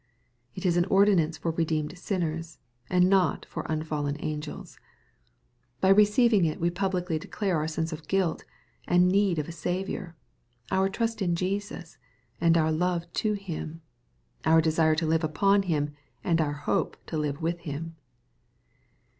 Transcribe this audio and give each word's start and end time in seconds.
It 0.55 0.65
is 0.65 0.77
an 0.77 0.85
ordinance 0.85 1.37
for 1.37 1.51
redeemed 1.51 1.95
sinners, 1.95 2.57
and 2.89 3.07
not 3.07 3.45
for 3.45 3.67
unfallen 3.69 4.17
angels. 4.19 4.79
By 5.79 5.89
receiving 5.89 6.43
it 6.45 6.59
we 6.59 6.71
publicly 6.71 7.19
declare 7.19 7.57
our 7.57 7.67
sense 7.67 7.93
of 7.93 8.07
guilt, 8.07 8.43
and 8.87 9.07
need 9.07 9.37
of 9.37 9.47
a 9.47 9.51
Saviour,— 9.51 10.15
biir 10.71 10.91
trust 10.91 11.21
in 11.21 11.35
^esus^and 11.35 12.57
our 12.57 12.71
love 12.71 13.13
to 13.13 13.33
Him,— 13.33 13.81
our 14.43 14.59
desire 14.59 14.95
to 14.95 15.05
live 15.05 15.23
upon 15.23 15.61
Him, 15.61 15.93
and 16.23 16.41
our 16.41 16.53
hope 16.53 16.97
to 17.05 17.15
live 17.15 17.39
with 17.39 17.59
Him. 17.59 17.95